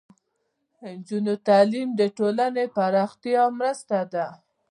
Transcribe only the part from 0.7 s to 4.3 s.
د نجونو تعلیم د ټولنې پراختیا مرسته ده.